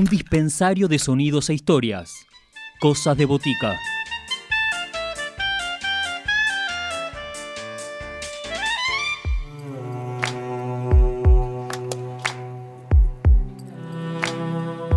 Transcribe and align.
un 0.00 0.06
dispensario 0.06 0.88
de 0.88 0.98
sonidos 0.98 1.50
e 1.50 1.52
historias. 1.52 2.26
Cosas 2.80 3.18
de 3.18 3.26
botica. 3.26 3.76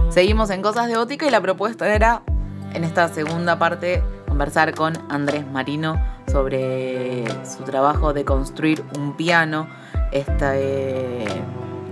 Seguimos 0.09 0.49
en 0.52 0.61
Cosas 0.61 0.88
de 0.88 0.95
Botica 0.95 1.27
y 1.27 1.31
la 1.31 1.41
propuesta 1.41 1.93
era, 1.93 2.23
en 2.71 2.85
esta 2.85 3.09
segunda 3.09 3.59
parte, 3.59 4.01
conversar 4.29 4.73
con 4.73 4.93
Andrés 5.09 5.45
Marino 5.45 6.01
sobre 6.31 7.25
su 7.45 7.65
trabajo 7.65 8.13
de 8.13 8.23
construir 8.23 8.85
un 8.97 9.17
piano. 9.17 9.67
Este 10.13 11.25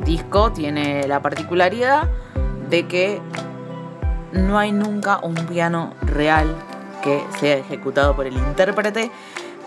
disco 0.06 0.54
tiene 0.54 1.06
la 1.10 1.22
particularidad 1.22 2.10
de 2.72 2.88
que 2.88 3.22
no 4.32 4.58
hay 4.58 4.72
nunca 4.72 5.20
un 5.22 5.36
piano 5.36 5.94
real 6.02 6.56
que 7.04 7.24
sea 7.40 7.58
ejecutado 7.58 8.16
por 8.16 8.26
el 8.26 8.34
intérprete. 8.34 9.12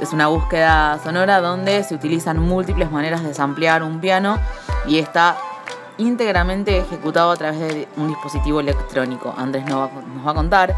Es 0.01 0.13
una 0.13 0.27
búsqueda 0.27 0.99
sonora 1.05 1.41
donde 1.41 1.85
se 1.85 1.95
utilizan 1.95 2.39
múltiples 2.39 2.91
maneras 2.91 3.23
de 3.23 3.35
samplear 3.35 3.83
un 3.83 4.01
piano 4.01 4.39
y 4.87 4.99
está 4.99 5.37
íntegramente 5.99 6.79
ejecutado 6.79 7.31
a 7.31 7.37
través 7.37 7.61
de 7.61 7.89
un 7.97 8.09
dispositivo 8.09 8.61
electrónico. 8.61 9.35
Andrés 9.37 9.67
nos 9.67 9.91
va, 10.27 10.31
a 10.31 10.35
contar 10.35 10.75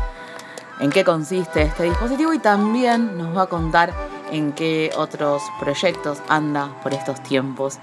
en 0.81 0.91
qué 0.91 1.05
consiste 1.05 1.63
este 1.63 1.85
dispositivo 1.85 2.35
y 2.35 2.39
también 2.41 3.17
nos 3.17 3.37
va 3.37 3.43
a 3.43 3.47
contar 3.47 3.95
en 4.33 4.53
qué 4.53 4.91
otros 4.99 5.43
proyectos 5.61 6.19
anda 6.29 6.69
por 6.83 6.93
estos 6.93 7.23
tiempos 7.23 7.79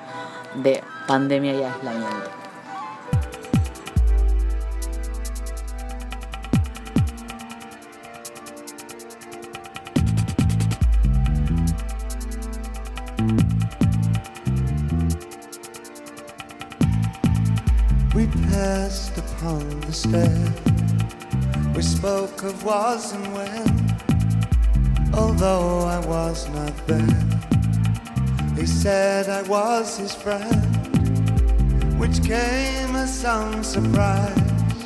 de 0.56 0.84
pandemia 1.08 1.54
y 1.54 1.64
aislamiento. 1.64 2.43
Stair. 20.04 20.54
We 21.76 21.82
spoke 21.82 22.44
of 22.44 22.64
was 22.66 23.14
and 23.14 23.26
when, 23.36 23.68
although 25.14 25.80
I 25.80 26.00
was 26.06 26.50
not 26.50 26.76
there. 26.88 27.24
He 28.58 28.66
said 28.66 29.30
I 29.30 29.42
was 29.44 29.98
his 29.98 30.14
friend, 30.14 30.66
which 31.98 32.22
came 32.22 32.92
as 33.04 33.12
some 33.26 33.64
surprise. 33.64 34.78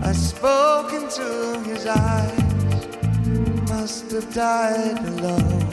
I 0.00 0.12
spoke 0.12 0.92
into 0.92 1.60
his 1.70 1.84
eyes, 1.86 2.86
must 3.68 4.12
have 4.12 4.32
died 4.32 4.98
alone 5.14 5.68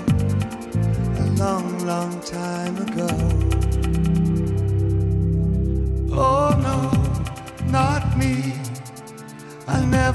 a 1.23 1.27
long, 1.43 1.85
long 1.85 2.19
time 2.21 2.75
ago. 2.87 3.28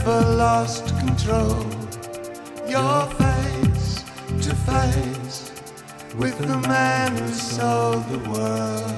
Never 0.04 0.36
lost 0.36 0.86
control. 0.98 1.64
Your 2.68 3.06
face 3.22 4.04
to 4.42 4.54
face 4.54 5.50
with 6.16 6.36
the 6.38 6.58
man 6.68 7.16
who 7.16 7.28
sold 7.28 8.04
the 8.08 8.18
world. 8.30 8.90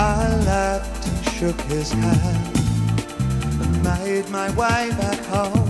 I 0.00 0.28
laughed 0.44 1.08
and 1.08 1.34
shook 1.34 1.60
his 1.62 1.92
hand 1.92 2.57
made 4.08 4.30
my 4.30 4.48
way 4.50 4.90
back 5.02 5.20
home. 5.26 5.68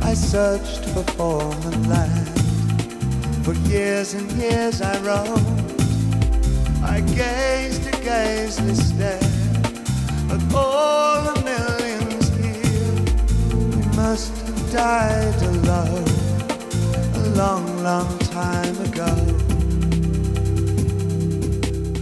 I 0.00 0.14
searched 0.14 0.84
for 0.92 1.04
and 1.68 1.86
land. 1.86 2.36
For 3.44 3.54
years 3.68 4.14
and 4.14 4.30
years 4.32 4.80
I 4.80 4.94
roamed. 5.08 5.82
I 6.82 7.00
gazed 7.00 7.86
a 7.92 7.96
gazeless 8.08 8.82
stare 8.90 9.30
at 10.34 10.42
all 10.54 11.16
the 11.28 11.36
millions 11.52 12.26
here 12.38 12.98
who 13.50 13.66
must 14.02 14.32
have 14.46 14.72
died 14.72 15.40
alone 15.52 16.10
a 17.20 17.24
long, 17.40 17.66
long 17.82 18.18
time 18.40 18.76
ago. 18.88 19.12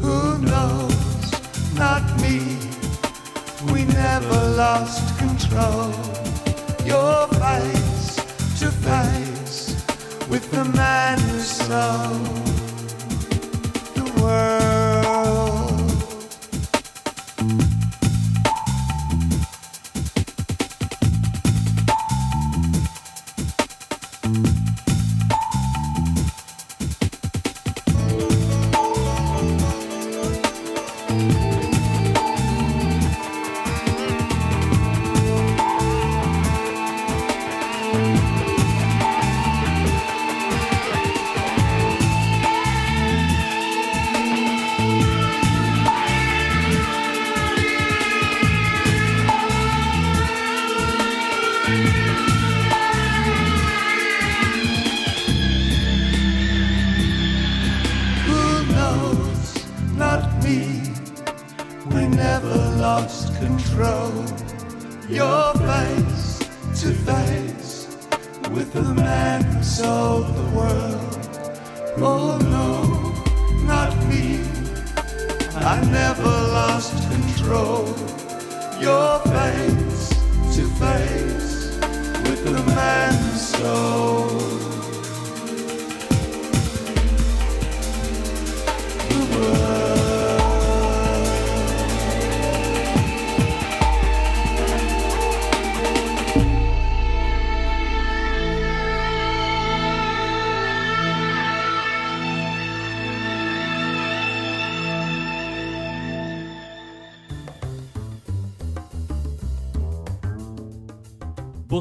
Who 0.04 0.38
knows? 0.50 1.30
Not 1.76 2.04
me 2.20 2.52
we 2.52 2.61
never 4.20 4.42
lost 4.58 5.16
control. 5.16 5.90
Your 6.84 7.28
face 7.40 8.16
to 8.60 8.68
face 8.88 9.74
with 10.28 10.44
the 10.50 10.64
man 10.76 11.18
who 11.18 11.38
sold 11.40 12.61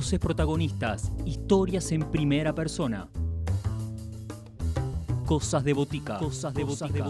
Voces 0.02 0.20
protagonistas, 0.20 1.12
historias 1.28 1.92
en 1.92 2.10
primera 2.10 2.56
persona. 2.56 3.08
Cosas 5.28 5.64
de 5.64 5.74
botica. 5.74 6.18
Cosas 6.18 6.56
de 6.56 6.64
botica. 6.64 7.06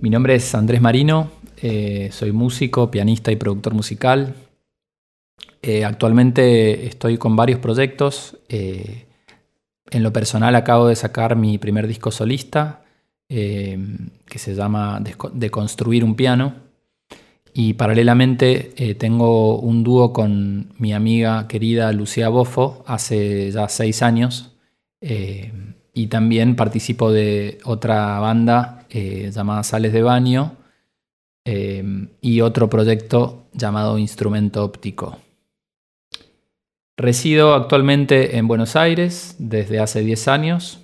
Mi 0.00 0.08
nombre 0.08 0.36
es 0.36 0.54
Andrés 0.54 0.80
Marino, 0.80 1.32
eh, 1.56 2.10
soy 2.12 2.30
músico, 2.30 2.92
pianista 2.92 3.32
y 3.32 3.36
productor 3.36 3.74
musical. 3.74 4.36
Eh, 5.62 5.84
actualmente 5.84 6.86
estoy 6.86 7.18
con 7.18 7.34
varios 7.34 7.58
proyectos. 7.58 8.36
Eh, 8.48 9.08
en 9.90 10.04
lo 10.04 10.12
personal 10.12 10.54
acabo 10.54 10.86
de 10.86 10.94
sacar 10.94 11.34
mi 11.34 11.58
primer 11.58 11.88
disco 11.88 12.12
solista, 12.12 12.84
que 13.26 14.38
se 14.38 14.54
llama 14.54 15.02
De 15.32 15.50
construir 15.50 16.04
un 16.04 16.14
piano 16.14 16.67
y 17.58 17.74
paralelamente 17.74 18.70
eh, 18.76 18.94
tengo 18.94 19.58
un 19.58 19.82
dúo 19.82 20.12
con 20.12 20.74
mi 20.78 20.92
amiga 20.92 21.48
querida 21.48 21.90
Lucía 21.90 22.28
Bofo 22.28 22.84
hace 22.86 23.50
ya 23.50 23.68
seis 23.68 24.00
años. 24.00 24.52
Eh, 25.00 25.52
y 25.92 26.06
también 26.06 26.54
participo 26.54 27.10
de 27.10 27.58
otra 27.64 28.20
banda 28.20 28.86
llamada 28.90 29.64
Sales 29.64 29.92
de 29.92 30.02
Baño 30.02 30.54
y 32.20 32.40
otro 32.42 32.70
proyecto 32.70 33.48
llamado 33.52 33.98
Instrumento 33.98 34.62
Óptico. 34.62 35.18
Resido 36.96 37.54
actualmente 37.54 38.36
en 38.36 38.46
Buenos 38.46 38.76
Aires 38.76 39.34
desde 39.40 39.80
hace 39.80 40.02
10 40.02 40.28
años 40.28 40.78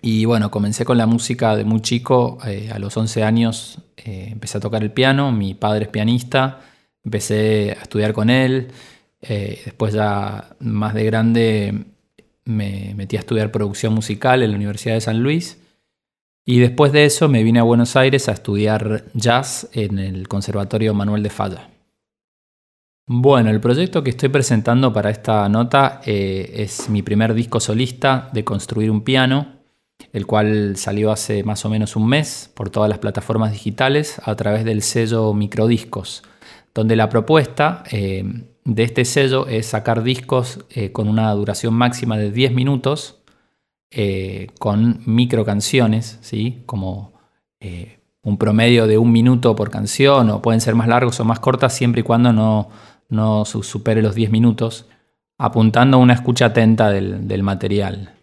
y 0.00 0.24
bueno, 0.24 0.50
comencé 0.50 0.84
con 0.84 0.96
la 0.96 1.06
música 1.06 1.56
de 1.56 1.64
muy 1.64 1.80
chico, 1.80 2.38
eh, 2.46 2.70
a 2.72 2.78
los 2.78 2.96
11 2.96 3.24
años 3.24 3.78
eh, 3.96 4.28
empecé 4.30 4.58
a 4.58 4.60
tocar 4.60 4.82
el 4.82 4.92
piano, 4.92 5.32
mi 5.32 5.54
padre 5.54 5.84
es 5.84 5.90
pianista, 5.90 6.60
empecé 7.04 7.76
a 7.78 7.82
estudiar 7.82 8.12
con 8.12 8.30
él, 8.30 8.68
eh, 9.20 9.60
después 9.64 9.94
ya 9.94 10.56
más 10.60 10.94
de 10.94 11.04
grande 11.04 11.84
me 12.44 12.94
metí 12.96 13.16
a 13.16 13.20
estudiar 13.20 13.50
producción 13.50 13.92
musical 13.92 14.42
en 14.42 14.50
la 14.50 14.56
Universidad 14.56 14.94
de 14.94 15.00
San 15.00 15.20
Luis 15.20 15.58
y 16.44 16.60
después 16.60 16.92
de 16.92 17.04
eso 17.04 17.28
me 17.28 17.42
vine 17.42 17.58
a 17.58 17.64
Buenos 17.64 17.96
Aires 17.96 18.28
a 18.28 18.32
estudiar 18.32 19.04
jazz 19.14 19.68
en 19.72 19.98
el 19.98 20.28
Conservatorio 20.28 20.94
Manuel 20.94 21.22
de 21.22 21.30
Falla. 21.30 21.68
Bueno, 23.06 23.50
el 23.50 23.60
proyecto 23.60 24.02
que 24.02 24.10
estoy 24.10 24.28
presentando 24.28 24.92
para 24.92 25.10
esta 25.10 25.48
nota 25.48 26.00
es 26.04 26.88
mi 26.88 27.02
primer 27.02 27.34
disco 27.34 27.58
solista 27.58 28.30
de 28.32 28.44
construir 28.44 28.90
un 28.90 29.02
piano 29.02 29.57
el 30.12 30.26
cual 30.26 30.76
salió 30.76 31.12
hace 31.12 31.42
más 31.44 31.64
o 31.64 31.68
menos 31.68 31.96
un 31.96 32.08
mes 32.08 32.50
por 32.54 32.70
todas 32.70 32.88
las 32.88 32.98
plataformas 32.98 33.52
digitales 33.52 34.20
a 34.24 34.34
través 34.36 34.64
del 34.64 34.82
sello 34.82 35.32
Microdiscos, 35.34 36.22
donde 36.74 36.96
la 36.96 37.08
propuesta 37.08 37.82
eh, 37.90 38.24
de 38.64 38.82
este 38.82 39.04
sello 39.04 39.46
es 39.46 39.66
sacar 39.66 40.02
discos 40.02 40.64
eh, 40.70 40.92
con 40.92 41.08
una 41.08 41.32
duración 41.32 41.74
máxima 41.74 42.16
de 42.16 42.30
10 42.30 42.52
minutos, 42.52 43.22
eh, 43.90 44.48
con 44.58 45.00
micro 45.06 45.44
canciones, 45.44 46.18
¿sí? 46.20 46.62
como 46.66 47.12
un 48.22 48.38
promedio 48.38 48.86
de 48.86 48.98
un 48.98 49.10
minuto 49.10 49.56
por 49.56 49.70
canción, 49.70 50.30
o 50.30 50.42
pueden 50.42 50.60
ser 50.60 50.74
más 50.74 50.86
largos 50.86 51.18
o 51.18 51.24
más 51.24 51.40
cortas, 51.40 51.74
siempre 51.74 52.02
y 52.02 52.04
cuando 52.04 52.32
no, 52.32 52.68
no 53.08 53.44
supere 53.44 54.00
los 54.02 54.14
10 54.14 54.30
minutos, 54.30 54.86
apuntando 55.38 55.96
a 55.96 56.00
una 56.00 56.14
escucha 56.14 56.46
atenta 56.46 56.90
del 56.90 57.42
material. 57.42 58.17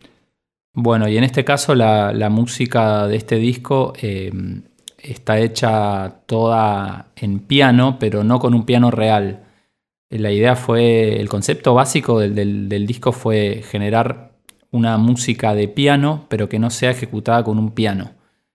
Bueno, 0.75 1.07
y 1.07 1.17
en 1.17 1.23
este 1.23 1.45
caso 1.45 1.73
la, 1.73 2.29
música 2.29 3.07
de 3.07 3.15
este 3.15 3.37
disco 3.37 3.93
em, 3.97 4.63
está 5.01 5.39
hecha 5.39 6.17
toda 6.25 7.07
en 7.15 7.39
piano, 7.39 7.97
pero 7.97 8.25
no 8.25 8.39
con 8.39 8.53
un 8.53 8.65
piano 8.65 8.91
real. 8.91 9.45
La 10.09 10.31
idea 10.31 10.57
fue, 10.57 11.19
el 11.21 11.29
concepto 11.29 11.73
básico 11.73 12.19
del, 12.19 12.87
disco 12.87 13.13
fue 13.13 13.63
generar 13.69 14.33
una 14.71 14.97
música 14.97 15.55
de 15.55 15.69
piano, 15.69 16.25
pero 16.29 16.49
que 16.49 16.59
no 16.59 16.69
sea 16.69 16.91
ejecutada 16.91 17.43
con 17.45 17.57
un 17.57 17.71
piano, 17.71 18.11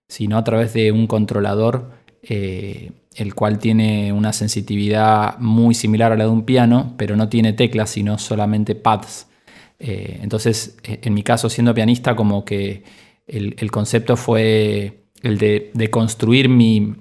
sino 0.06 0.36
a 0.36 0.44
través 0.44 0.74
de 0.74 0.92
un 0.92 1.06
controlador, 1.06 1.90
eh, 2.22 2.92
el 3.14 3.34
cual 3.34 3.58
tiene 3.58 4.12
una 4.12 4.34
sensitividad 4.34 5.38
muy 5.38 5.74
similar 5.74 6.12
a 6.12 6.16
la 6.16 6.24
de 6.24 6.30
un 6.30 6.44
piano, 6.44 6.94
pero 6.98 7.16
no 7.16 7.30
tiene 7.30 7.54
teclas, 7.54 7.90
sino 7.90 8.18
solamente 8.18 8.74
pads. 8.74 9.29
Eh, 9.80 10.20
entonces, 10.22 10.76
eh, 10.84 11.00
en 11.02 11.14
mi 11.14 11.22
caso, 11.22 11.48
siendo 11.48 11.74
pianista, 11.74 12.14
como 12.14 12.44
que 12.44 12.84
el, 13.26 13.70
concepto 13.70 14.16
fue 14.16 15.04
el 15.22 15.38
de, 15.38 15.88
construir 15.90 16.48
mi, 16.48 16.96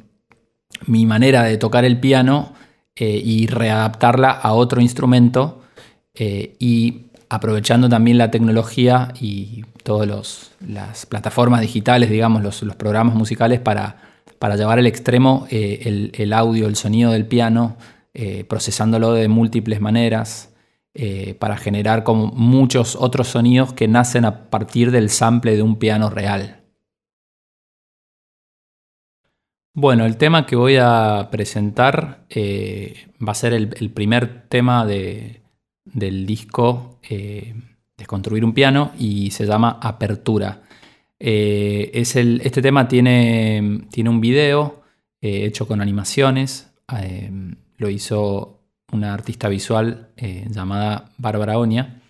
manera 0.88 1.44
de 1.44 1.58
tocar 1.58 1.84
el 1.84 2.00
piano 2.00 2.54
eh, 2.96 3.22
y 3.24 3.48
readaptarla 3.48 4.32
a 4.32 4.54
otro 4.54 4.82
instrumento 4.82 5.62
y 6.22 7.06
aprovechando 7.30 7.88
también 7.88 8.18
la 8.18 8.30
tecnología 8.30 9.14
y 9.22 9.64
todas 9.84 10.52
las 10.60 11.06
plataformas 11.06 11.62
digitales, 11.62 12.10
digamos, 12.10 12.44
los, 12.44 12.76
programas 12.76 13.16
musicales 13.16 13.62
para, 13.62 14.02
llevar 14.58 14.80
al 14.80 14.86
extremo 14.86 15.48
el, 15.50 16.34
audio, 16.34 16.68
el 16.68 16.76
sonido 16.76 17.12
del 17.12 17.26
piano, 17.26 17.78
procesándolo 18.50 19.14
de 19.14 19.30
múltiples 19.30 19.80
maneras. 19.80 20.49
Eh, 20.96 21.36
para 21.36 21.56
generar 21.56 22.04
como 22.04 22.28
muchos 22.28 22.96
otros 22.96 23.28
sonidos 23.28 23.74
que 23.74 23.88
nacen 23.88 24.26
a 24.26 24.50
partir 24.50 24.90
del 24.90 25.12
sample 25.12 25.56
de 25.56 25.62
un 25.62 25.78
piano 25.78 26.10
real. 26.10 26.64
Bueno, 29.76 30.08
el 30.08 30.18
tema 30.18 30.48
que 30.48 30.56
voy 30.56 30.78
a 30.78 31.28
presentar 31.30 32.26
eh, 32.28 33.08
va 33.26 33.34
a 33.34 33.36
ser 33.36 33.54
el, 33.54 33.92
primer 33.92 34.50
tema 34.50 34.84
del 34.84 36.26
disco 36.26 37.00
eh, 37.08 37.54
de 37.96 38.06
construir 38.08 38.44
un 38.44 38.54
piano 38.54 38.92
y 38.98 39.30
se 39.30 39.46
llama 39.46 39.78
Apertura. 39.80 40.64
es 41.20 42.16
este 42.16 42.62
tema 42.64 42.88
tiene, 42.88 43.86
tiene 43.92 44.10
un 44.10 44.20
video 44.20 44.82
hecho 45.22 45.68
con 45.68 45.82
animaciones, 45.82 46.74
lo 47.78 47.90
hizo 47.90 48.59
una 48.92 49.14
artista 49.14 49.50
visual 49.50 50.10
eh, 50.18 50.46
llamada 50.50 51.12
Bárbara 51.18 51.58
Oña. 51.58 52.02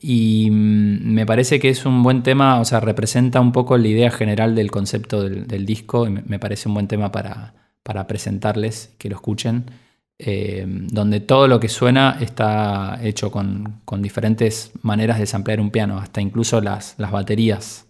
Y 0.00 0.48
mm, 0.50 1.12
me 1.12 1.26
parece 1.26 1.60
que 1.60 1.68
es 1.68 1.84
un 1.84 2.02
buen 2.02 2.22
tema, 2.22 2.60
o 2.60 2.64
sea, 2.64 2.80
representa 2.80 3.40
un 3.40 3.52
poco 3.52 3.76
la 3.76 3.88
idea 3.88 4.10
general 4.10 4.54
del 4.54 4.70
concepto 4.70 5.22
del, 5.22 5.66
disco 5.66 6.06
y 6.06 6.10
me 6.10 6.38
parece 6.38 6.68
un 6.68 6.74
buen 6.74 6.88
tema 6.88 7.12
para, 7.12 7.54
presentarles, 8.06 8.94
que 8.98 9.08
lo 9.10 9.16
escuchen, 9.16 9.64
eh, 10.18 10.64
donde 10.66 11.20
todo 11.20 11.48
lo 11.48 11.60
que 11.60 11.68
suena 11.68 12.18
está 12.20 12.98
hecho 13.02 13.30
con, 13.30 13.80
diferentes 13.98 14.72
maneras 14.82 15.18
de 15.18 15.26
samplear 15.26 15.60
un 15.60 15.70
piano, 15.70 15.98
hasta 15.98 16.20
incluso 16.20 16.60
las, 16.60 16.94
las 16.98 17.10
baterías. 17.10 17.86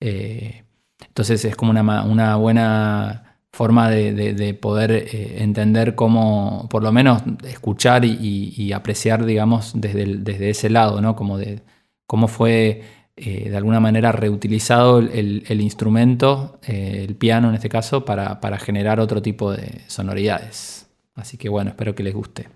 Eh, 0.00 0.64
entonces 1.06 1.44
es 1.44 1.56
como 1.56 1.70
una, 1.70 2.02
una 2.04 2.36
buena 2.36 3.25
forma 3.56 3.88
de, 3.88 4.54
poder 4.60 4.92
eh, 4.92 5.38
entender 5.38 5.94
cómo, 5.94 6.68
por 6.68 6.82
lo 6.82 6.92
menos 6.92 7.22
escuchar 7.48 8.04
y, 8.04 8.72
apreciar, 8.74 9.24
digamos, 9.24 9.72
desde, 9.74 10.04
desde, 10.18 10.50
ese 10.50 10.68
lado, 10.68 11.00
¿no? 11.00 11.16
Como 11.16 11.38
de 11.38 11.62
cómo 12.06 12.28
fue 12.28 12.82
eh, 13.16 13.48
de 13.48 13.56
alguna 13.56 13.80
manera 13.80 14.12
reutilizado 14.12 14.98
el, 14.98 15.60
instrumento, 15.62 16.60
eh, 16.66 17.06
el 17.08 17.16
piano 17.16 17.48
en 17.48 17.54
este 17.54 17.70
caso, 17.70 18.04
para, 18.04 18.40
para 18.42 18.58
generar 18.58 19.00
otro 19.00 19.22
tipo 19.22 19.50
de 19.52 19.80
sonoridades. 19.86 20.86
Así 21.14 21.38
que 21.38 21.48
bueno, 21.48 21.70
espero 21.70 21.94
que 21.94 22.02
les 22.02 22.12
guste. 22.12 22.48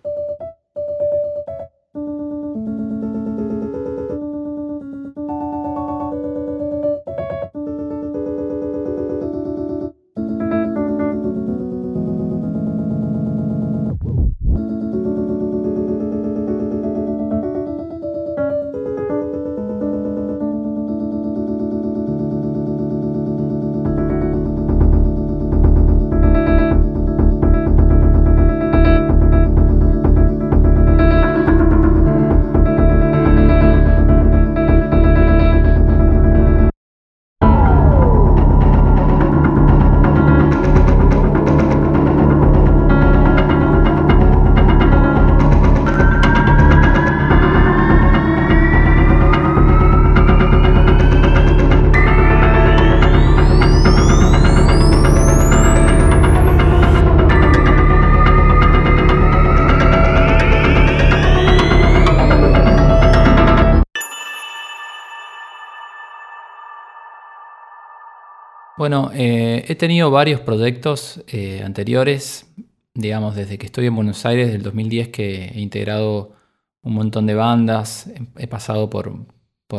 Bueno, 68.81 69.11
eh, 69.13 69.67
he 69.69 69.75
tenido 69.75 70.11
varios 70.11 70.41
proyectos 70.41 71.23
eh, 71.29 71.61
anteriores, 71.63 72.47
digamos, 72.95 73.37
desde 73.37 73.59
que 73.59 73.67
estoy 73.67 73.85
en 73.85 73.95
Buenos 73.95 74.25
Aires, 74.25 74.51
del 74.51 74.63
2010, 74.63 75.09
que 75.09 75.53
he 75.55 75.61
integrado 75.61 76.33
un 76.81 76.95
montón 76.95 77.27
de 77.27 77.35
bandas, 77.35 78.11
he 78.39 78.47
pasado 78.47 78.89
por, 78.89 79.27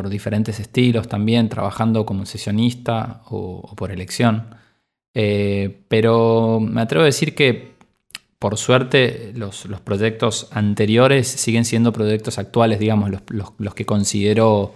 diferentes 0.08 0.60
estilos 0.60 1.08
también, 1.08 1.50
trabajando 1.50 2.06
como 2.06 2.28
sesionista 2.28 3.24
o, 3.26 3.74
por 3.76 3.90
elección. 3.90 4.54
Eh, 5.16 5.82
pero 5.88 6.60
me 6.60 6.82
atrevo 6.82 7.02
a 7.02 7.06
decir 7.06 7.34
que 7.34 7.72
por 8.38 8.56
suerte 8.56 9.34
los, 9.34 9.68
proyectos 9.84 10.48
anteriores 10.52 11.28
siguen 11.28 11.66
siendo 11.66 11.92
proyectos 11.92 12.38
actuales, 12.38 12.78
digamos, 12.78 13.10
los, 13.58 13.74
que 13.74 13.86
considero 13.88 14.76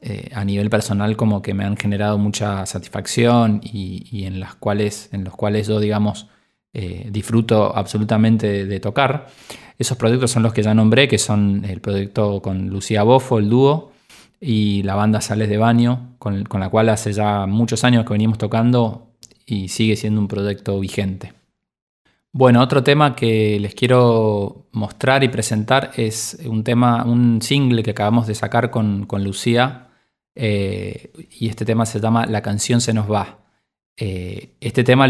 eh, 0.00 0.30
a 0.34 0.44
nivel 0.44 0.70
personal 0.70 1.16
como 1.16 1.42
que 1.42 1.54
me 1.54 1.64
han 1.64 1.76
generado 1.76 2.18
mucha 2.18 2.66
satisfacción 2.66 3.60
y, 3.62 4.24
en, 4.24 4.40
las 4.40 4.54
cuales, 4.54 5.08
en 5.12 5.24
los 5.24 5.34
cuales 5.34 5.66
yo, 5.68 5.80
digamos, 5.80 6.28
eh, 6.72 7.08
disfruto 7.10 7.76
absolutamente 7.76 8.66
de, 8.66 8.80
tocar. 8.80 9.26
Esos 9.78 9.96
proyectos 9.96 10.30
son 10.30 10.42
los 10.42 10.52
que 10.52 10.62
ya 10.62 10.74
nombré, 10.74 11.08
que 11.08 11.18
son 11.18 11.64
el 11.64 11.80
proyecto 11.80 12.42
con 12.42 12.68
Lucía 12.68 13.02
Bofo, 13.02 13.38
el 13.38 13.48
dúo, 13.48 13.92
y 14.40 14.82
la 14.84 14.94
banda 14.94 15.20
Sales 15.20 15.48
de 15.48 15.56
Baño, 15.58 16.14
con 16.18 16.44
la 16.60 16.68
cual 16.68 16.88
hace 16.90 17.12
ya 17.12 17.46
muchos 17.46 17.84
años 17.84 18.04
que 18.04 18.12
venimos 18.12 18.38
tocando 18.38 19.08
y 19.46 19.68
sigue 19.68 19.96
siendo 19.96 20.20
un 20.20 20.28
proyecto 20.28 20.78
vigente. 20.78 21.32
Bueno, 22.32 22.62
otro 22.62 22.84
tema 22.84 23.16
que 23.16 23.58
les 23.58 23.74
quiero 23.74 24.68
mostrar 24.72 25.24
y 25.24 25.28
presentar 25.28 25.92
es 25.96 26.38
un 26.46 26.62
tema, 26.62 27.04
un 27.04 27.40
single 27.40 27.82
que 27.82 27.92
acabamos 27.92 28.26
de 28.26 28.34
sacar 28.34 28.70
con, 28.70 29.08
Lucía. 29.24 29.87
Eh, 30.34 31.12
y 31.38 31.48
este 31.48 31.64
tema 31.64 31.86
se 31.86 32.00
llama 32.00 32.26
La 32.26 32.42
canción 32.42 32.80
se 32.80 32.92
nos 32.92 33.10
va. 33.10 33.38
Eh, 33.96 34.54
este 34.60 34.84
tema 34.84 35.06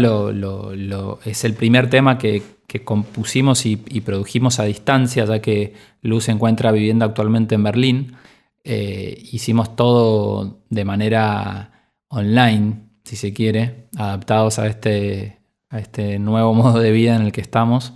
es 1.25 1.43
el 1.43 1.53
primer 1.53 1.89
tema 1.89 2.17
que, 2.17 2.41
compusimos 2.83 3.65
y, 3.65 3.77
produjimos 3.77 4.59
a 4.59 4.63
distancia, 4.63 5.25
ya 5.25 5.39
que 5.39 5.73
Luz 6.01 6.25
se 6.25 6.31
encuentra 6.31 6.71
viviendo 6.71 7.05
actualmente 7.05 7.55
en 7.55 7.63
Berlín. 7.63 8.15
Eh, 8.63 9.23
hicimos 9.31 9.75
todo 9.75 10.63
de 10.69 10.85
manera 10.85 11.93
online, 12.09 12.89
si 13.03 13.15
se 13.15 13.33
quiere, 13.33 13.87
adaptados 13.95 14.59
a 14.59 14.67
este, 14.67 15.39
a 15.69 15.79
este 15.79 16.19
nuevo 16.19 16.53
modo 16.55 16.79
de 16.79 16.91
vida 16.91 17.15
en 17.15 17.23
el 17.23 17.31
que 17.31 17.41
estamos. 17.41 17.93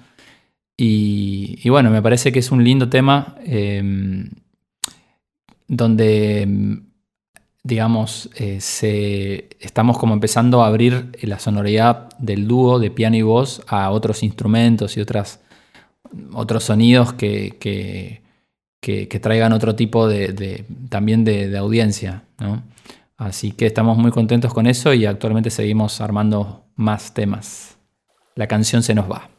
Y, 0.77 1.69
bueno, 1.69 1.89
me 1.91 2.01
parece 2.01 2.31
que 2.31 2.39
es 2.39 2.51
un 2.51 2.63
lindo 2.63 2.89
tema 2.89 3.35
em, 3.45 4.29
donde, 5.67 6.81
digamos, 7.63 8.29
eh, 8.35 8.59
estamos 9.61 9.97
como 9.97 10.13
empezando 10.13 10.63
a 10.63 10.67
abrir 10.67 11.17
la 11.21 11.39
sonoridad 11.39 12.09
del 12.19 12.47
dúo 12.47 12.77
de 12.77 12.91
piano 12.91 13.15
y 13.15 13.21
voz 13.21 13.63
a 13.67 13.89
otros 13.89 14.21
instrumentos 14.21 14.97
y 14.97 15.01
otras, 15.01 15.39
otros 16.33 16.65
sonidos 16.65 17.13
que, 17.13 17.55
que, 17.59 19.19
traigan 19.21 19.53
otro 19.53 19.75
tipo 19.75 20.07
de, 20.07 20.65
también 20.89 21.23
de, 21.23 21.57
audiencia. 21.57 22.23
Así 23.17 23.53
que 23.53 23.65
estamos 23.65 23.97
muy 23.97 24.11
contentos 24.11 24.53
con 24.53 24.67
eso 24.67 24.93
y 24.93 25.05
actualmente 25.05 25.49
seguimos 25.49 26.01
armando 26.01 26.65
más 26.75 27.13
temas. 27.13 27.77
La 28.35 28.47
canción 28.47 28.83
se 28.83 28.93
nos 28.93 29.09
va. 29.09 29.32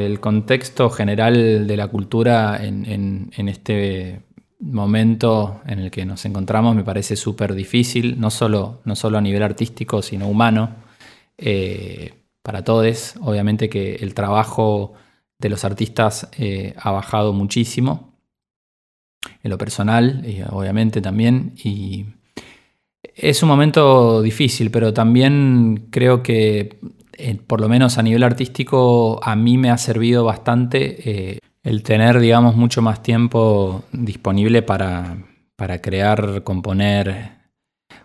El 0.00 0.20
contexto 0.20 0.90
general 0.90 1.66
de 1.66 1.76
la 1.76 1.88
cultura 1.88 2.64
en, 2.64 3.30
este 3.36 4.22
momento 4.58 5.60
en 5.66 5.78
el 5.80 5.90
que 5.90 6.04
nos 6.04 6.24
encontramos 6.24 6.74
me 6.74 6.84
parece 6.84 7.16
súper 7.16 7.54
difícil, 7.54 8.20
no 8.20 8.30
solo, 8.30 8.80
no 8.84 8.96
solo 8.96 9.18
a 9.18 9.20
nivel 9.20 9.42
artístico, 9.42 10.02
sino 10.02 10.28
humano, 10.28 10.76
eh, 11.38 12.14
para 12.42 12.64
todos. 12.64 13.14
Obviamente 13.20 13.68
que 13.68 13.96
el 13.96 14.14
trabajo 14.14 14.94
de 15.38 15.48
los 15.48 15.64
artistas 15.64 16.28
eh, 16.38 16.74
ha 16.76 16.90
bajado 16.90 17.32
muchísimo, 17.32 18.10
en 19.42 19.50
lo 19.50 19.58
personal, 19.58 20.24
obviamente 20.50 21.00
también, 21.00 21.54
y 21.62 22.06
es 23.14 23.42
un 23.42 23.48
momento 23.48 24.22
difícil, 24.22 24.70
pero 24.70 24.92
también 24.92 25.88
creo 25.90 26.22
que, 26.22 26.78
eh, 27.20 27.40
por 27.46 27.60
lo 27.60 27.68
menos 27.68 27.98
a 27.98 28.02
nivel 28.02 28.22
artístico, 28.22 29.20
a 29.22 29.36
mí 29.36 29.58
me 29.58 29.70
ha 29.70 29.78
servido 29.78 30.24
bastante 30.24 31.40
el 31.62 31.82
tener, 31.82 32.20
digamos, 32.20 32.56
mucho 32.56 32.82
más 32.82 33.02
tiempo 33.02 33.84
disponible 33.92 34.62
para, 34.62 35.16
crear, 35.82 36.42
componer. 36.42 37.38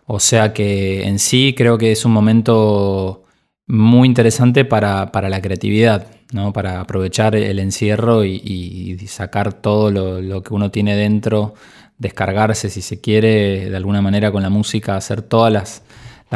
O 0.05 0.19
sea 0.19 0.53
que 0.53 1.07
en 1.07 1.19
sí 1.19 1.55
creo 1.57 1.77
que 1.77 1.91
es 1.91 2.05
un 2.05 2.11
momento 2.11 3.23
muy 3.67 4.07
interesante 4.07 4.65
para, 4.65 5.09
la 5.29 5.41
creatividad, 5.41 6.07
¿no? 6.31 6.53
para 6.53 6.81
aprovechar 6.81 7.35
el 7.35 7.59
encierro 7.59 8.25
y, 8.25 8.97
sacar 9.07 9.53
todo 9.53 9.91
lo, 9.91 10.43
que 10.43 10.53
uno 10.53 10.69
tiene 10.71 10.95
dentro, 10.95 11.53
descargarse 11.97 12.69
si 12.69 12.81
se 12.81 12.99
quiere 12.99 13.69
de 13.69 13.77
alguna 13.77 14.01
manera 14.01 14.31
con 14.31 14.43
la 14.43 14.49
música, 14.49 14.97
hacer 14.97 15.21
todas 15.21 15.51
las, 15.51 15.83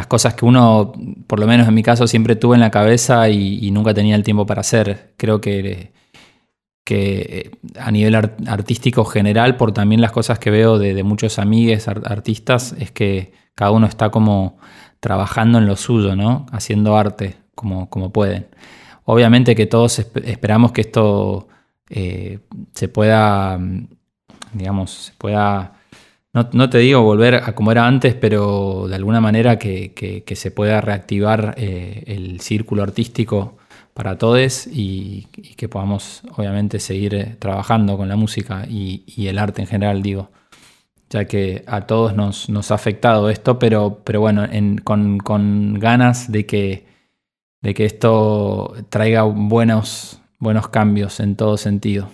cosas 0.06 0.34
que 0.34 0.44
uno, 0.44 0.92
por 1.26 1.40
lo 1.40 1.46
menos 1.46 1.68
en 1.68 1.74
mi 1.74 1.82
caso, 1.82 2.06
siempre 2.06 2.36
tuve 2.36 2.56
en 2.56 2.60
la 2.60 2.70
cabeza 2.70 3.28
y, 3.28 3.70
nunca 3.70 3.94
tenía 3.94 4.16
el 4.16 4.22
tiempo 4.22 4.46
para 4.46 4.60
hacer. 4.60 5.14
Creo 5.16 5.40
que 5.40 5.92
que 6.90 7.52
eh, 7.64 7.78
a 7.78 7.92
nivel 7.92 8.16
artístico 8.16 9.04
general, 9.04 9.56
por 9.56 9.70
también 9.72 10.00
las 10.00 10.10
cosas 10.10 10.40
que 10.40 10.50
veo 10.50 10.76
de, 10.76 11.00
muchos 11.04 11.38
amigues 11.38 11.86
artistas, 11.86 12.74
es 12.80 12.90
que 12.90 13.32
cada 13.54 13.70
uno 13.70 13.86
está 13.86 14.10
como 14.10 14.58
trabajando 14.98 15.58
en 15.58 15.66
lo 15.66 15.76
suyo, 15.76 16.16
¿no? 16.16 16.46
Haciendo 16.50 16.96
arte 16.96 17.36
como, 17.54 17.88
como 17.90 18.10
pueden. 18.10 18.48
Obviamente 19.04 19.54
que 19.54 19.66
todos 19.66 20.00
esperamos 20.00 20.72
que 20.72 20.80
esto 20.80 21.46
eh, 21.88 22.40
se 22.74 22.88
pueda, 22.88 23.56
digamos, 24.52 24.90
se 24.90 25.12
pueda, 25.12 25.74
no, 26.32 26.70
te 26.70 26.78
digo 26.78 27.02
volver 27.02 27.34
a 27.34 27.54
como 27.54 27.72
era 27.72 27.86
antes, 27.86 28.14
pero 28.14 28.86
de 28.88 28.94
alguna 28.94 29.20
manera 29.20 29.58
que, 29.58 30.24
se 30.36 30.50
pueda 30.52 30.80
reactivar 30.80 31.54
eh, 31.56 32.04
el 32.06 32.40
círculo 32.40 32.84
artístico 32.84 33.56
para 33.94 34.16
todos 34.16 34.66
y, 34.68 35.26
que 35.56 35.68
podamos 35.68 36.22
obviamente 36.36 36.78
seguir 36.78 37.14
eh, 37.14 37.36
trabajando 37.38 37.96
con 37.96 38.08
la 38.08 38.16
música 38.16 38.64
y, 38.68 39.26
el 39.26 39.38
arte 39.38 39.62
en 39.62 39.68
general, 39.68 40.02
digo, 40.02 40.30
ya 41.10 41.24
que 41.24 41.64
a 41.66 41.82
todos 41.86 42.14
nos, 42.14 42.70
ha 42.70 42.74
afectado 42.74 43.28
esto, 43.28 43.58
pero, 43.58 44.00
pero 44.04 44.20
bueno, 44.20 44.46
con, 44.84 45.74
ganas 45.80 46.30
de 46.30 46.46
que, 46.46 46.86
de 47.60 47.74
que 47.74 47.86
esto 47.86 48.74
traiga 48.88 49.22
buenos, 49.24 50.20
buenos 50.38 50.68
cambios 50.68 51.18
en 51.18 51.34
todo 51.34 51.56
sentido. 51.56 52.08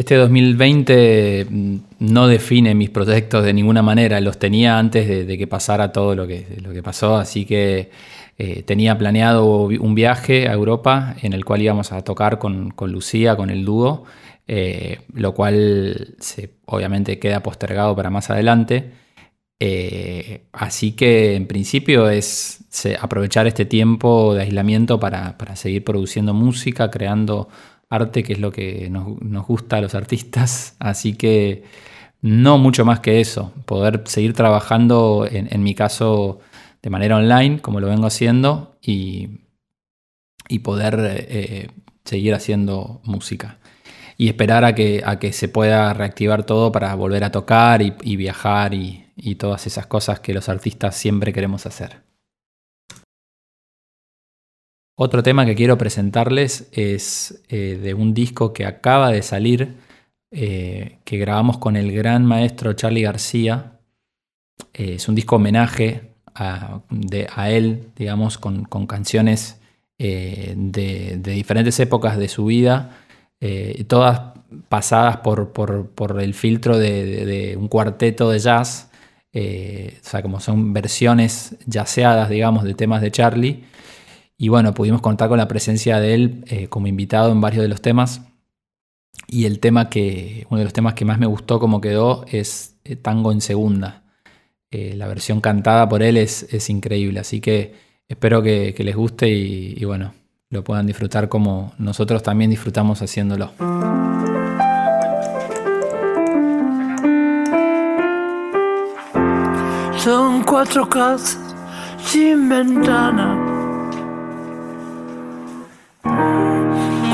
Este 0.00 0.14
2020 0.14 1.46
mm, 1.50 1.76
no 1.98 2.26
define 2.26 2.74
mis 2.74 2.88
proyectos 2.88 3.44
de 3.44 3.52
ninguna 3.52 3.82
manera, 3.82 4.18
los 4.22 4.38
tenía 4.38 4.78
antes 4.78 5.26
de, 5.26 5.36
que 5.36 5.46
pasara 5.46 5.92
todo 5.92 6.14
lo 6.14 6.26
que, 6.26 6.56
lo 6.62 6.72
que 6.72 6.82
pasó, 6.82 7.16
así 7.16 7.44
que 7.44 7.90
eh, 8.38 8.62
tenía 8.62 8.96
planeado 8.96 9.66
un 9.66 9.94
viaje 9.94 10.48
a 10.48 10.54
Europa 10.54 11.16
en 11.20 11.34
el 11.34 11.44
cual 11.44 11.60
íbamos 11.60 11.92
a 11.92 12.00
tocar 12.00 12.38
con, 12.38 12.72
Lucía, 12.86 13.36
con 13.36 13.50
el 13.50 13.66
dúo, 13.66 14.04
eh, 14.48 15.00
lo 15.12 15.34
cual 15.34 16.16
obviamente 16.64 17.18
queda 17.18 17.42
postergado 17.42 17.94
para 17.94 18.08
más 18.08 18.30
adelante. 18.30 18.92
Eh, 19.62 20.46
así 20.52 20.92
que 20.92 21.34
en 21.34 21.46
principio 21.46 22.08
es 22.08 22.64
aprovechar 22.98 23.46
este 23.46 23.66
tiempo 23.66 24.32
de 24.34 24.44
aislamiento 24.44 24.98
para, 24.98 25.36
seguir 25.54 25.84
produciendo 25.84 26.32
música, 26.32 26.90
creando 26.90 27.48
arte, 27.90 28.22
que 28.22 28.32
es 28.32 28.38
lo 28.38 28.52
que 28.52 28.88
nos, 28.90 29.46
gusta 29.46 29.76
a 29.76 29.80
los 29.82 29.94
artistas. 29.94 30.76
Así 30.78 31.14
que 31.14 31.64
no 32.22 32.58
mucho 32.58 32.84
más 32.84 33.00
que 33.00 33.20
eso, 33.20 33.52
poder 33.66 34.02
seguir 34.06 34.32
trabajando, 34.32 35.26
en 35.30 35.62
mi 35.62 35.74
caso, 35.74 36.40
de 36.82 36.90
manera 36.90 37.16
online, 37.16 37.60
como 37.60 37.80
lo 37.80 37.88
vengo 37.88 38.06
haciendo, 38.06 38.78
y, 38.80 39.40
y 40.50 40.58
poder 40.58 40.98
eh, 41.00 41.68
seguir 42.04 42.34
haciendo 42.34 43.00
música. 43.04 43.58
Y 44.18 44.28
esperar 44.28 44.64
a 44.64 44.74
que, 44.74 45.02
a 45.06 45.18
que 45.18 45.32
se 45.32 45.48
pueda 45.48 45.94
reactivar 45.94 46.44
todo 46.44 46.72
para 46.72 46.94
volver 46.94 47.24
a 47.24 47.32
tocar 47.32 47.80
y, 47.80 48.16
viajar 48.16 48.74
y, 48.74 49.06
todas 49.38 49.66
esas 49.66 49.86
cosas 49.86 50.20
que 50.20 50.34
los 50.34 50.48
artistas 50.48 50.96
siempre 50.96 51.32
queremos 51.32 51.64
hacer. 51.64 52.02
Otro 55.02 55.22
tema 55.22 55.46
que 55.46 55.54
quiero 55.54 55.78
presentarles 55.78 56.68
es 56.72 57.42
eh, 57.48 57.80
de 57.82 57.94
un 57.94 58.12
disco 58.12 58.52
que 58.52 58.66
acaba 58.66 59.10
de 59.10 59.22
salir, 59.22 59.76
eh, 60.30 60.98
que 61.04 61.16
grabamos 61.16 61.56
con 61.56 61.76
el 61.76 61.90
gran 61.90 62.26
maestro 62.26 62.74
Charlie 62.74 63.00
García. 63.00 63.78
es 64.74 65.08
un 65.08 65.14
disco 65.14 65.36
homenaje 65.36 66.10
a, 66.34 66.82
de, 66.90 67.26
él, 67.46 67.88
digamos, 67.96 68.36
con, 68.36 68.66
canciones 68.86 69.58
eh, 69.98 70.52
de, 70.54 71.16
diferentes 71.16 71.80
épocas 71.80 72.18
de 72.18 72.28
su 72.28 72.44
vida, 72.44 72.98
eh, 73.40 73.82
todas 73.88 74.20
pasadas 74.68 75.16
por, 75.16 76.20
el 76.20 76.34
filtro 76.34 76.76
de, 76.76 77.56
un 77.58 77.68
cuarteto 77.68 78.28
de 78.28 78.38
jazz, 78.38 78.90
eh, 79.32 79.98
o 80.04 80.06
sea, 80.06 80.20
como 80.20 80.40
son 80.40 80.74
versiones 80.74 81.56
jazzeadas, 81.66 82.28
digamos, 82.28 82.64
de 82.64 82.74
temas 82.74 83.00
de 83.00 83.10
Charlie. 83.10 83.69
Y 84.42 84.48
bueno, 84.48 84.72
pudimos 84.72 85.02
contar 85.02 85.28
con 85.28 85.36
la 85.36 85.48
presencia 85.48 86.00
de 86.00 86.14
él 86.14 86.66
como 86.70 86.86
invitado 86.86 87.30
en 87.30 87.42
varios 87.42 87.60
de 87.60 87.68
los 87.68 87.82
temas. 87.82 88.22
Y 89.26 89.44
el 89.44 89.60
tema 89.60 89.90
que, 89.90 90.46
uno 90.48 90.60
de 90.60 90.64
los 90.64 90.72
temas 90.72 90.94
que 90.94 91.04
más 91.04 91.18
me 91.18 91.26
gustó 91.26 91.60
como 91.60 91.82
quedó 91.82 92.24
es 92.26 92.76
Tango 93.02 93.32
en 93.32 93.42
Segunda. 93.42 94.02
Eh, 94.70 94.94
la 94.96 95.08
versión 95.08 95.42
cantada 95.42 95.86
por 95.90 96.02
él 96.02 96.16
es, 96.16 96.70
increíble. 96.70 97.20
Así 97.20 97.42
que 97.42 97.74
espero 98.08 98.42
que, 98.42 98.74
les 98.78 98.96
guste 98.96 99.28
y, 99.28 99.84
bueno, 99.84 100.14
lo 100.48 100.64
puedan 100.64 100.86
disfrutar 100.86 101.28
como 101.28 101.74
nosotros 101.76 102.22
también 102.22 102.50
disfrutamos 102.50 103.02
haciéndolo. 103.02 103.52
Son 109.98 110.42
cuatro 110.44 110.88
casas 110.88 111.38
sin 112.02 112.48
ventana. 112.48 113.49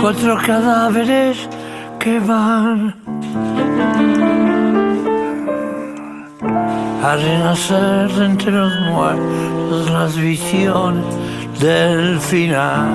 Cuatro 0.01 0.37
cadáveres 0.47 1.49
que 1.99 2.19
van 2.21 2.95
a 7.03 7.17
renacer 7.17 8.11
entre 8.23 8.51
los 8.53 8.73
muertos 8.91 9.91
las 9.91 10.17
visiones 10.17 11.05
del 11.61 12.21
final. 12.21 12.89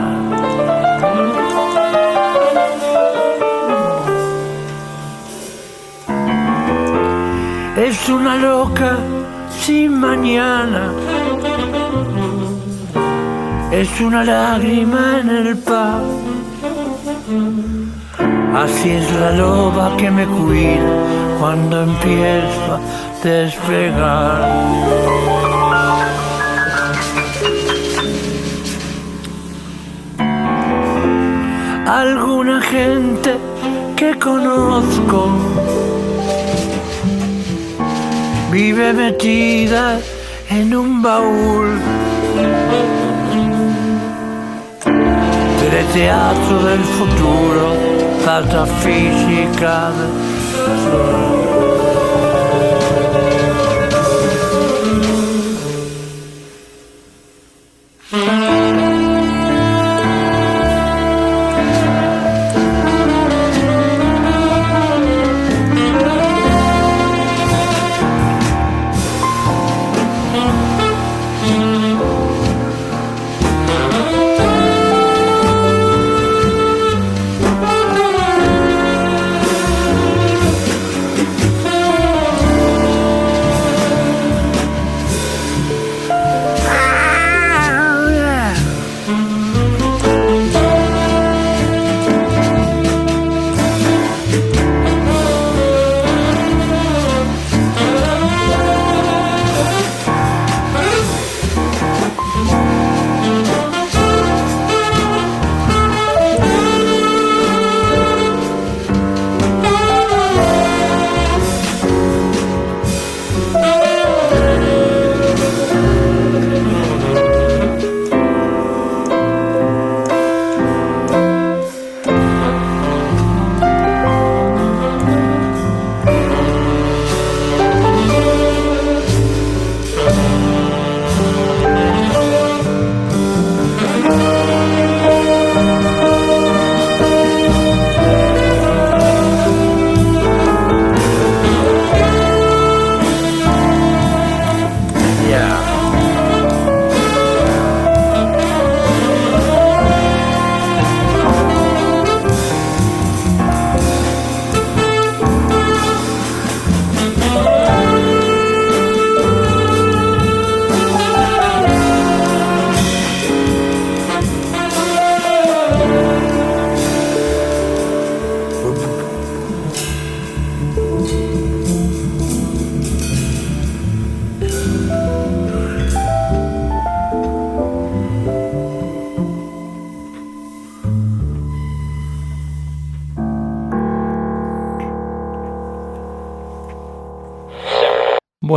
Es 7.77 8.09
una 8.09 8.35
loca 8.35 8.97
sin 9.59 9.99
mañana, 9.99 10.91
es 13.71 14.01
una 14.01 14.23
lágrima 14.23 15.19
en 15.21 15.29
el 15.29 15.57
pan. 15.57 16.03
Así 18.53 18.89
es 18.91 19.11
la 19.13 19.31
loba 19.31 19.95
que 19.95 20.11
me 20.11 20.25
cuida 20.25 21.37
cuando 21.39 21.83
empiezo 21.83 22.79
despegar. 23.23 24.41
Alguna 31.87 32.61
gente 32.61 33.37
que 33.95 34.17
conozco 34.19 35.29
vive 38.51 38.91
metida 38.91 39.99
en 40.49 40.75
un 40.75 41.01
baúl 41.01 41.79
è 45.81 45.91
teatro 45.93 46.61
del 46.61 46.83
futuro, 46.83 47.75
carta 48.23 48.65
fisica. 48.65 49.91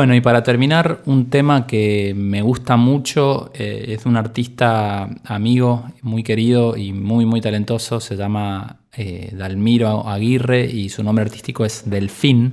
Bueno, 0.04 0.16
y 0.16 0.20
para 0.20 0.42
terminar, 0.42 1.00
un 1.06 1.30
tema 1.30 1.66
que 1.66 2.12
me 2.14 2.42
gusta 2.42 2.76
mucho, 2.76 3.50
eh, 3.54 3.86
es 3.88 4.04
un 4.04 4.18
artista 4.18 5.08
amigo, 5.24 5.86
muy 6.02 6.22
querido 6.22 6.76
y 6.76 6.92
muy, 6.92 7.24
muy 7.24 7.40
talentoso, 7.40 8.00
se 8.00 8.14
llama 8.14 8.80
eh, 8.94 9.32
Dalmiro 9.34 10.06
Aguirre 10.06 10.66
y 10.66 10.90
su 10.90 11.02
nombre 11.02 11.24
artístico 11.24 11.64
es 11.64 11.88
Delfín. 11.88 12.52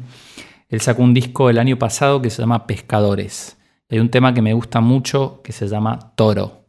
Él 0.70 0.80
sacó 0.80 1.04
un 1.04 1.14
disco 1.14 1.50
el 1.50 1.60
año 1.60 1.78
pasado 1.78 2.22
que 2.22 2.30
se 2.30 2.42
llama 2.42 2.66
Pescadores. 2.66 3.58
Hay 3.90 4.00
un 4.00 4.08
tema 4.08 4.34
que 4.34 4.42
me 4.42 4.54
gusta 4.54 4.80
mucho 4.80 5.42
que 5.44 5.52
se 5.52 5.68
llama 5.68 6.14
Toro. 6.16 6.68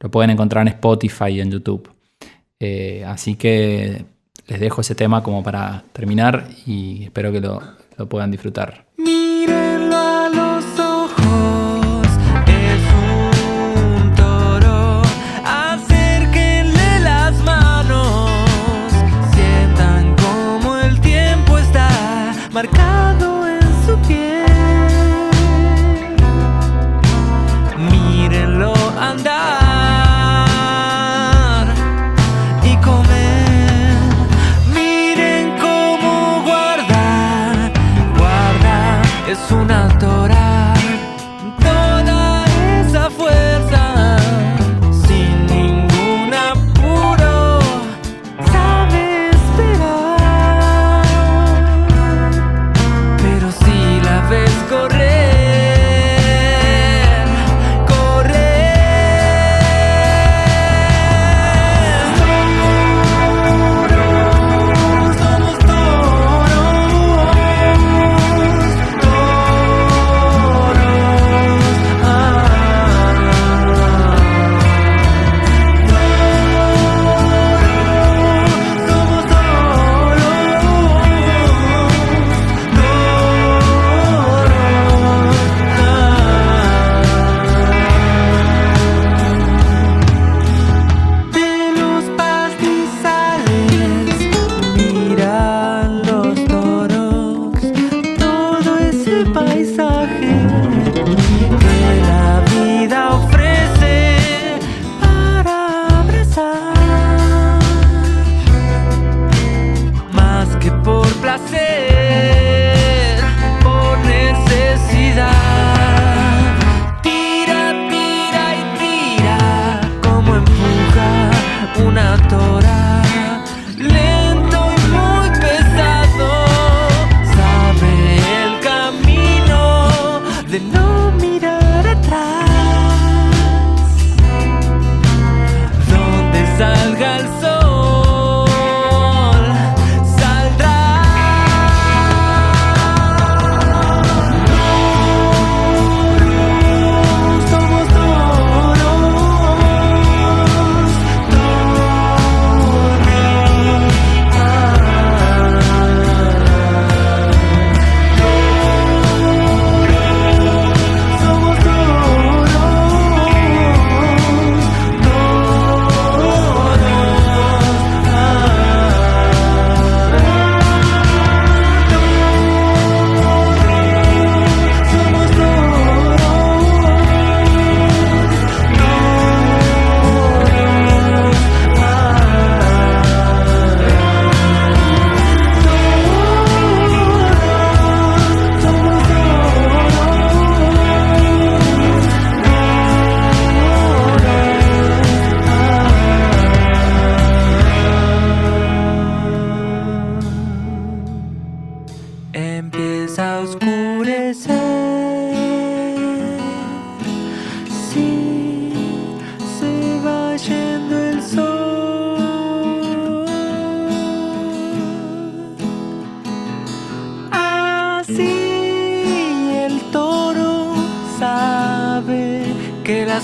Lo 0.00 0.10
pueden 0.10 0.30
encontrar 0.30 0.66
en 0.66 0.68
Spotify 0.68 1.28
y 1.28 1.40
en 1.42 1.50
YouTube. 1.50 1.90
Eh, 2.58 3.04
así 3.06 3.34
que 3.34 4.06
les 4.46 4.60
dejo 4.60 4.80
ese 4.80 4.94
tema 4.94 5.22
como 5.22 5.42
para 5.42 5.84
terminar 5.92 6.48
y 6.64 7.04
espero 7.04 7.32
que 7.32 7.42
lo, 7.42 7.60
lo 7.98 8.08
puedan 8.08 8.30
disfrutar. 8.30 8.86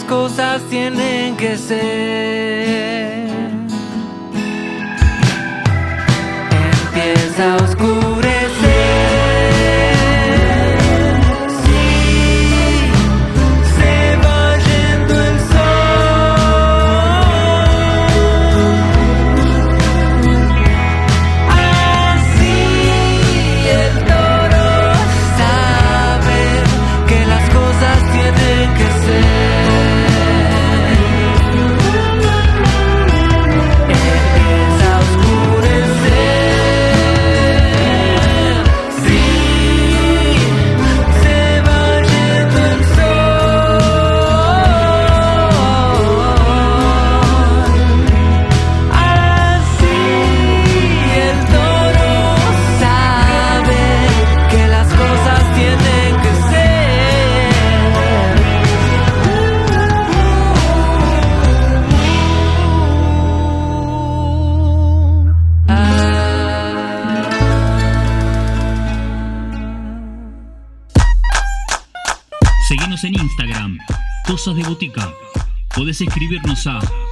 Cosas 0.09 0.63
tienen 0.71 1.37
que 1.37 1.57
ser. 1.57 2.88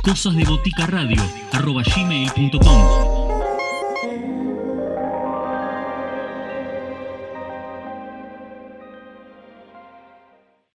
Podés 0.06 0.24
escribirnos 0.24 0.60
a 1.52 1.58
cosasdeboticaradio.gmail.com 1.58 2.85